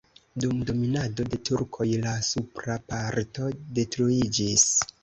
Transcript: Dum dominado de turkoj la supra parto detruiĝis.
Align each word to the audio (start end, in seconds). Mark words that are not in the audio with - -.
Dum 0.43 0.63
dominado 0.69 1.27
de 1.35 1.39
turkoj 1.51 1.87
la 2.07 2.15
supra 2.31 2.79
parto 2.95 3.53
detruiĝis. 3.79 4.67